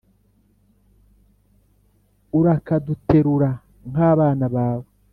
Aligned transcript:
urakaduterura 2.39 3.49
nk'abana 3.89 4.45
bawe 4.55 4.87